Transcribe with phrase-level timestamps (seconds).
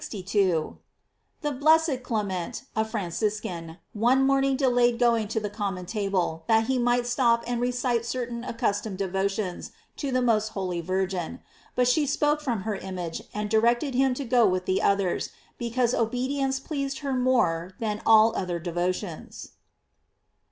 [0.01, 0.79] —The
[1.59, 7.05] blessed Clement, a Franciscan, one morning delayed going to the common table, that he might
[7.05, 11.39] stop and recite certain accustomed devotions to the most holy Virgin;
[11.75, 15.29] but she spoke from her image, and directed him to go with the others,
[15.59, 19.49] because obedience pleased her more than all other devotions.